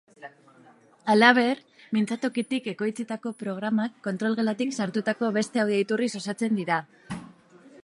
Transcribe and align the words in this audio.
Halaber, 1.13 1.59
mintzatokitik 1.97 2.69
ekoitzitako 2.73 3.33
programak 3.43 4.01
kontrol-gelatik 4.09 4.75
sartutako 4.81 5.33
beste 5.39 5.65
audio 5.67 5.85
iturriz 5.87 6.11
osatzen 6.25 6.61
dira. 6.63 6.83